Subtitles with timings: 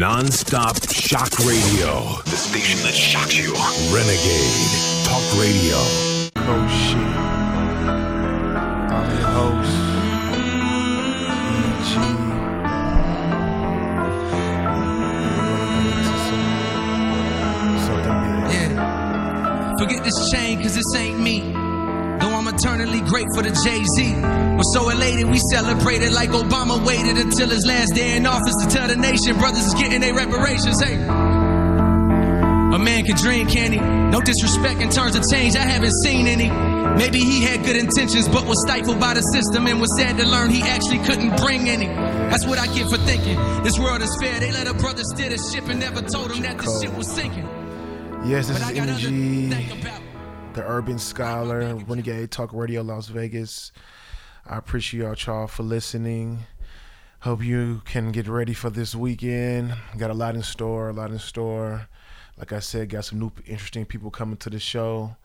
[0.00, 2.18] Non-stop shock radio.
[2.24, 3.54] The station that shocks you.
[3.94, 4.72] Renegade
[5.04, 5.78] Talk Radio.
[6.34, 6.98] Cold shit.
[8.90, 9.70] I'm your host,
[10.34, 11.94] EG.
[17.86, 18.18] Something
[18.48, 18.70] big.
[18.72, 19.76] Yeah.
[19.78, 21.63] Forget this chain, cause this ain't me.
[22.20, 24.14] Though I'm eternally grateful to Jay Z.
[24.56, 28.68] We're so elated, we celebrated like Obama waited until his last day in office to
[28.68, 30.80] tell the nation brothers is getting their reparations.
[30.82, 30.94] Hey.
[30.94, 33.78] A man can dream, can he?
[33.78, 36.50] No disrespect in terms of change, I haven't seen any.
[36.98, 40.26] Maybe he had good intentions, but was stifled by the system and was sad to
[40.26, 41.86] learn he actually couldn't bring any.
[41.86, 43.36] That's what I get for thinking.
[43.62, 44.38] This world is fair.
[44.40, 47.10] They let a brother steer the ship and never told him that the ship was
[47.10, 47.48] sinking.
[48.24, 50.00] Yes, this But is I got other Energy, to think about.
[50.54, 53.72] The Urban Scholar, Renegade Talk Radio Las Vegas.
[54.46, 56.44] I appreciate y'all for listening.
[57.20, 59.74] Hope you can get ready for this weekend.
[59.98, 61.88] Got a lot in store, a lot in store.
[62.38, 65.16] Like I said, got some new interesting people coming to the show.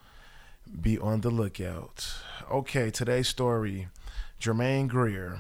[0.82, 2.12] Be on the lookout.
[2.50, 3.88] Okay, today's story
[4.40, 5.38] Germaine Greer.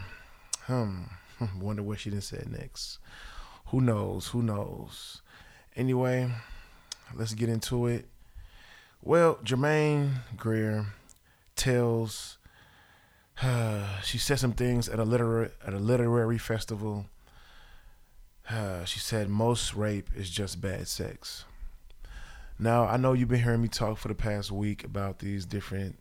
[0.67, 1.05] Hmm,
[1.59, 2.99] wonder what she done say next.
[3.69, 4.27] Who knows?
[4.27, 5.23] Who knows?
[5.75, 6.31] Anyway,
[7.15, 8.07] let's get into it.
[9.01, 10.87] Well, Germaine Greer
[11.55, 12.37] tells
[14.03, 17.05] she said some things at a literary at a literary festival.
[18.49, 21.45] Uh, she said most rape is just bad sex.
[22.57, 25.99] Now I know you've been hearing me talk for the past week about these different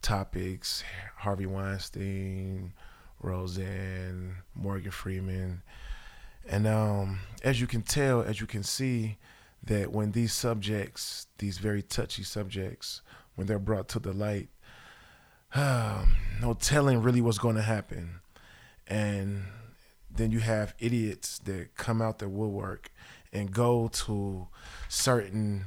[0.00, 0.84] topics:
[1.16, 2.72] Harvey Weinstein,
[3.20, 5.62] Roseanne, Morgan Freeman,
[6.48, 9.18] and um, as you can tell, as you can see,
[9.62, 13.02] that when these subjects, these very touchy subjects,
[13.34, 14.48] when they're brought to the light,
[15.54, 18.20] um, no telling really what's going to happen.
[18.86, 19.44] And
[20.10, 22.90] then you have idiots that come out their woodwork
[23.32, 24.48] and go to
[24.88, 25.66] certain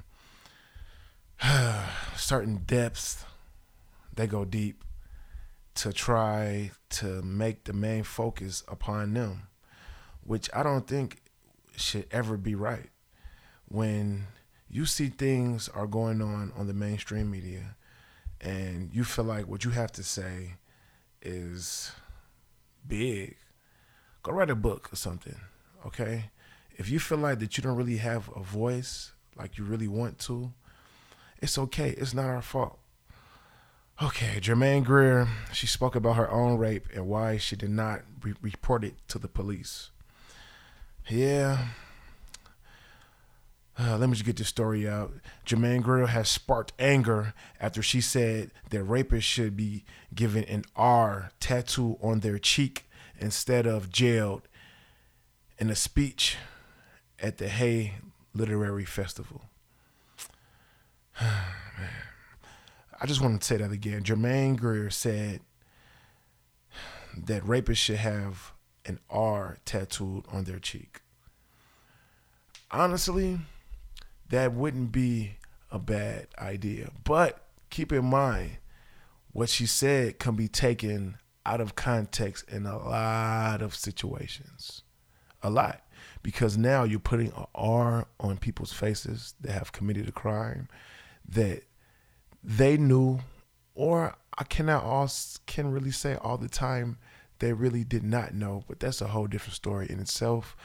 [2.16, 3.26] certain depths.
[4.14, 4.84] They go deep
[5.76, 9.48] to try to make the main focus upon them,
[10.24, 11.22] which I don't think
[11.76, 12.90] should ever be right.
[13.70, 14.28] When
[14.70, 17.76] you see things are going on on the mainstream media
[18.42, 20.56] and you feel like what you have to say
[21.22, 21.92] is
[22.88, 23.38] big,
[24.24, 25.38] go write a book or something,
[25.86, 26.32] okay?
[26.78, 30.20] If you feel like that you don't really have a voice like you really want
[30.20, 30.54] to,
[31.42, 31.92] it's okay.
[31.92, 32.80] It's not our fault.
[34.02, 38.34] Okay, Germaine Greer, she spoke about her own rape and why she did not re-
[38.42, 39.92] report it to the police.
[41.10, 41.68] Yeah.
[43.82, 45.14] Uh, let me just get this story out.
[45.46, 51.32] Germaine Greer has sparked anger after she said that rapists should be given an R
[51.40, 54.50] tattoo on their cheek instead of jailed
[55.58, 56.36] in a speech
[57.22, 57.96] at the Hay
[58.34, 59.44] Literary Festival.
[61.22, 64.04] I just want to say that again.
[64.04, 65.40] Germaine Greer said
[67.16, 68.52] that rapists should have
[68.86, 71.00] an R tattooed on their cheek.
[72.72, 73.40] Honestly,
[74.30, 75.34] that wouldn't be
[75.72, 76.92] a bad idea.
[77.04, 78.58] But keep in mind,
[79.32, 84.84] what she said can be taken out of context in a lot of situations.
[85.42, 85.82] A lot.
[86.22, 90.68] Because now you're putting an R on people's faces that have committed a crime
[91.28, 91.64] that
[92.44, 93.20] they knew,
[93.74, 95.10] or I cannot all
[95.46, 96.98] can really say all the time
[97.40, 100.56] they really did not know, but that's a whole different story in itself.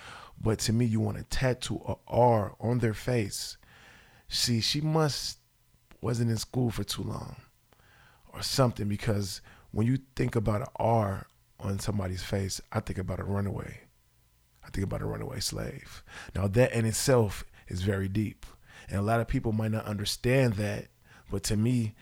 [0.41, 3.56] But to me, you want to tattoo a R on their face.
[4.28, 5.39] See, she must
[6.00, 7.37] wasn't in school for too long,
[8.33, 8.89] or something.
[8.89, 9.41] Because
[9.73, 11.27] when you think about an R
[11.59, 13.81] on somebody's face, I think about a runaway.
[14.65, 16.03] I think about a runaway slave.
[16.34, 18.47] Now that in itself is very deep,
[18.89, 20.89] and a lot of people might not understand that.
[21.31, 21.94] But to me,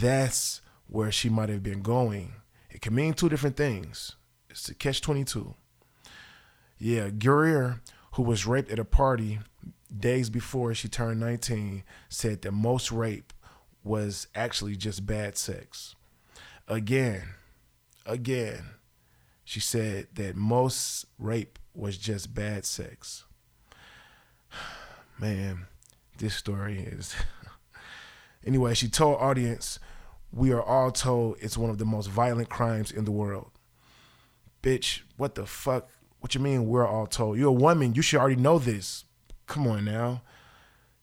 [0.00, 2.32] that's where she might have been going.
[2.70, 4.16] It can mean two different things.
[4.48, 5.54] It's a catch 22.
[6.82, 7.82] Yeah, Greer,
[8.12, 9.38] who was raped at a party
[9.94, 13.34] days before she turned 19, said that most rape
[13.84, 15.94] was actually just bad sex.
[16.66, 17.34] Again,
[18.06, 18.70] again,
[19.44, 23.24] she said that most rape was just bad sex.
[25.20, 25.66] Man,
[26.16, 27.14] this story is.
[28.46, 29.78] anyway, she told audience,
[30.32, 33.50] "We are all told it's one of the most violent crimes in the world."
[34.62, 35.90] Bitch, what the fuck?
[36.20, 37.38] What you mean we're all told?
[37.38, 37.94] You're a woman.
[37.94, 39.04] You should already know this.
[39.46, 40.22] Come on now.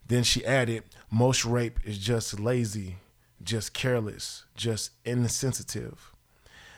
[0.05, 2.97] Then she added, "Most rape is just lazy,
[3.43, 6.11] just careless, just insensitive."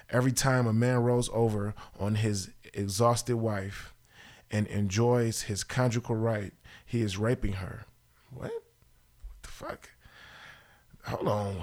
[0.09, 3.93] Every time a man rolls over on his exhausted wife,
[4.51, 6.53] and enjoys his conjugal right,
[6.85, 7.85] he is raping her.
[8.31, 8.51] What?
[8.51, 8.63] What
[9.43, 9.89] the fuck?
[11.05, 11.61] Hold on.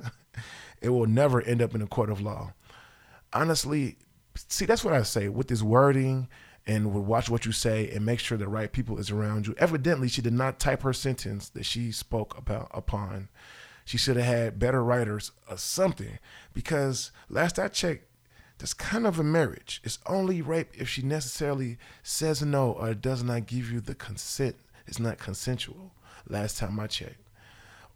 [0.80, 2.52] it will never end up in a court of law.
[3.32, 3.96] Honestly,
[4.52, 6.28] see, that's what I say with this wording
[6.66, 9.54] and would watch what you say and make sure the right people is around you.
[9.58, 13.28] Evidently, she did not type her sentence that she spoke about upon.
[13.84, 16.18] She should have had better writers or something
[16.52, 18.06] because last I checked,
[18.58, 19.80] that's kind of a marriage.
[19.82, 24.54] It's only rape if she necessarily says no or does not give you the consent.
[24.86, 25.92] It's not consensual.
[26.28, 27.28] Last time I checked,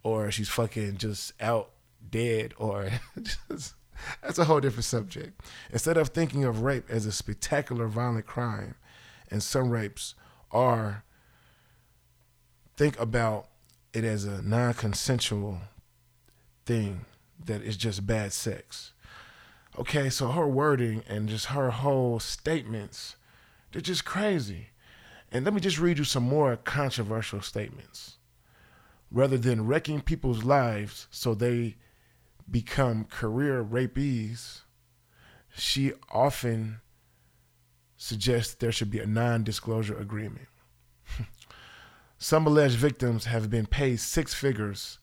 [0.03, 1.71] or she's fucking just out
[2.11, 2.91] dead, or
[3.49, 3.76] just
[4.27, 5.41] that's a whole different subject.
[5.71, 8.75] Instead of thinking of rape as a spectacular violent crime,
[9.31, 10.17] and some rapes
[10.51, 11.05] are,
[12.77, 13.47] think about
[13.93, 15.59] it as a non consensual
[16.65, 17.07] thing
[17.45, 18.93] that is just bad sex.
[19.79, 23.15] Okay, so her wording and just her whole statements,
[23.71, 24.71] they're just crazy.
[25.31, 28.17] And let me just read you some more controversial statements.
[29.13, 31.77] Rather than wrecking people's lives so they
[32.51, 34.63] become career rapees,
[35.57, 36.81] she often
[37.97, 40.49] suggests there should be a non disclosure agreement.
[42.19, 44.99] Some alleged victims have been paid six figures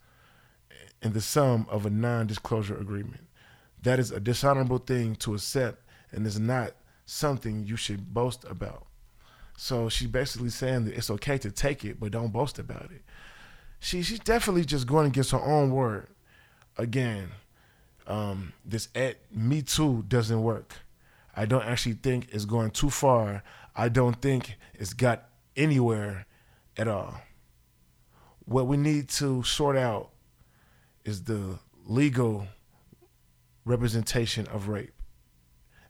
[1.01, 3.27] in the sum of a non disclosure agreement.
[3.81, 6.71] That is a dishonorable thing to accept and is not
[7.05, 8.87] something you should boast about.
[9.57, 13.03] So she's basically saying that it's okay to take it, but don't boast about it.
[13.79, 16.07] She she's definitely just going against her own word.
[16.77, 17.29] Again,
[18.07, 20.75] um, this at Me Too doesn't work.
[21.35, 23.43] I don't actually think it's going too far.
[23.75, 26.25] I don't think it's got anywhere
[26.77, 27.21] at all.
[28.45, 30.09] What we need to sort out
[31.05, 32.47] is the legal
[33.65, 34.93] representation of rape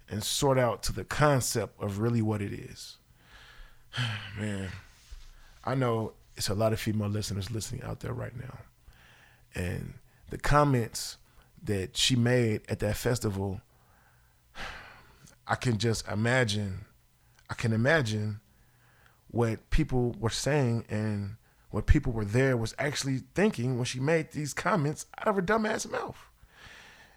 [0.09, 2.97] and sort out to the concept of really what it is.
[4.39, 4.69] Man,
[5.63, 8.59] I know it's a lot of female listeners listening out there right now.
[9.55, 9.93] And
[10.29, 11.17] the comments
[11.63, 13.61] that she made at that festival,
[15.47, 16.85] I can just imagine,
[17.49, 18.39] I can imagine
[19.29, 21.37] what people were saying and
[21.71, 25.41] what people were there was actually thinking when she made these comments out of her
[25.41, 26.17] dumbass mouth.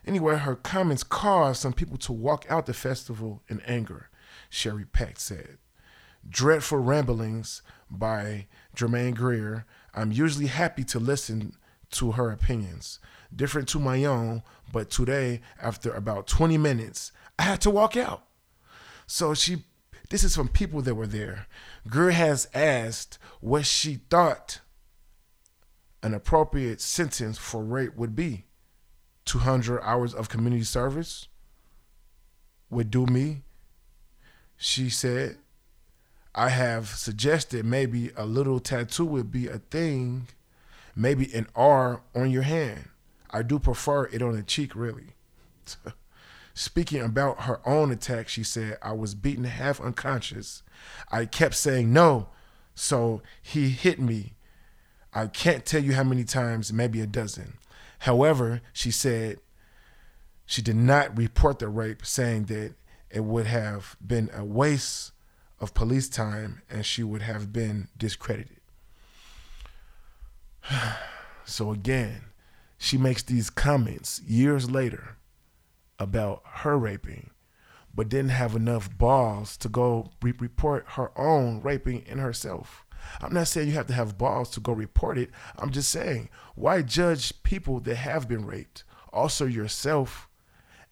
[0.07, 4.09] Anyway, her comments caused some people to walk out the festival in anger,
[4.49, 5.59] Sherry Peck said.
[6.29, 9.67] Dreadful Ramblings by Germaine Greer.
[9.95, 11.55] I'm usually happy to listen
[11.93, 12.99] to her opinions,
[13.35, 14.43] different to my own,
[14.73, 18.25] but today, after about 20 minutes, I had to walk out.
[19.07, 19.65] So she,
[20.11, 21.47] this is from people that were there.
[21.89, 24.61] Greer has asked what she thought
[26.03, 28.45] an appropriate sentence for rape would be.
[29.25, 31.27] 200 hours of community service
[32.71, 33.43] would do me.
[34.57, 35.39] She said,
[36.35, 40.29] I have suggested maybe a little tattoo would be a thing,
[40.97, 42.89] maybe an R on your hand.
[43.31, 45.15] I do prefer it on the cheek, really.
[46.55, 50.63] Speaking about her own attack, she said, I was beaten half unconscious.
[51.13, 52.31] I kept saying no,
[52.75, 54.37] so he hit me.
[55.13, 57.59] I can't tell you how many times, maybe a dozen.
[58.01, 59.39] However, she said
[60.47, 62.75] she did not report the rape, saying that
[63.11, 65.13] it would have been a waste
[65.61, 68.56] of police time and she would have been discredited.
[71.45, 72.23] so again,
[72.79, 75.17] she makes these comments years later
[75.99, 77.31] about her raping,
[77.95, 82.85] but didn't have enough balls to go re- report her own raping in herself.
[83.21, 85.31] I'm not saying you have to have balls to go report it.
[85.59, 90.29] I'm just saying, why judge people that have been raped, also yourself,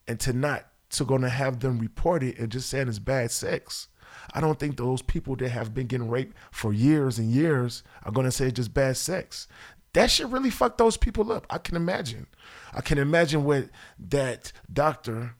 [0.06, 3.88] and to not to gonna have them report it and just saying it's bad sex?
[4.32, 8.12] I don't think those people that have been getting raped for years and years are
[8.12, 9.48] gonna say just bad sex.
[9.94, 11.46] That should really fuck those people up.
[11.48, 12.26] I can imagine.
[12.72, 13.68] I can imagine what
[13.98, 15.36] that doctor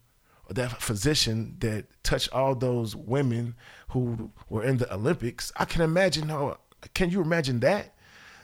[0.49, 3.57] or that physician that touched all those women
[3.89, 5.53] who were in the Olympics.
[5.57, 6.59] I can imagine how
[6.95, 7.95] can you imagine that?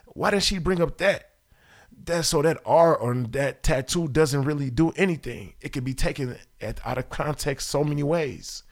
[0.07, 1.31] Why did she bring up that?
[2.05, 5.55] That so that R on that tattoo doesn't really do anything.
[5.61, 8.65] It can be taken at, out of context so many ways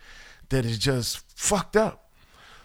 [0.51, 2.11] that is just fucked up.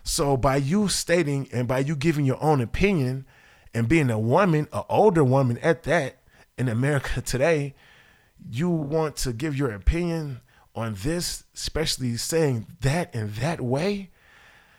[0.03, 3.25] So by you stating and by you giving your own opinion
[3.73, 6.17] and being a woman, an older woman at that
[6.57, 7.73] in America today,
[8.49, 10.41] you want to give your opinion
[10.75, 14.09] on this, especially saying that in that way.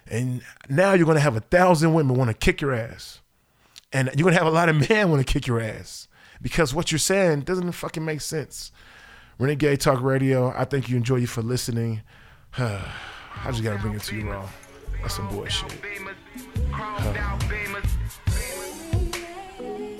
[0.06, 3.20] And now you're gonna have a thousand women want to kick your ass.
[3.92, 6.08] And you're gonna have a lot of men want to kick your ass.
[6.42, 8.70] Because what you're saying doesn't fucking make sense.
[9.38, 12.02] Renegade Talk Radio, I thank you enjoy you for listening.
[12.56, 14.48] I just gotta bring it to you raw.
[15.02, 15.72] That's some bullshit.
[16.70, 17.90] Chromed out beamers.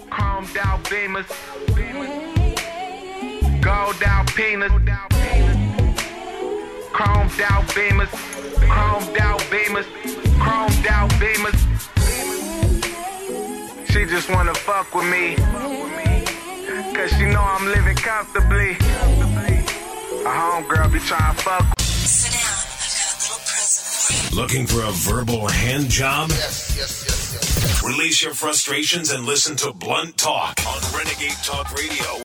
[0.09, 1.27] Chromed out beamers.
[3.61, 4.71] Gold out penis.
[6.93, 8.13] Chromed out beamers.
[8.69, 9.87] Chromed out beamers.
[10.39, 11.59] Chromed out beamers.
[13.91, 15.35] She just wanna fuck with me.
[16.95, 18.77] Cause she know I'm living comfortably.
[20.21, 21.75] A homegirl be trying to fuck
[24.35, 26.31] Looking for a verbal hand job?
[26.31, 27.85] Yes, yes, yes, yes.
[27.85, 32.23] Release your frustrations and listen to Blunt Talk on Renegade Talk Radio.